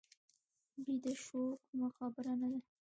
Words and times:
بیده 0.83 1.13
شو، 1.23 1.41
کومه 1.65 1.89
خبره 1.97 2.33
نه 2.41 2.47
ده. 2.51 2.59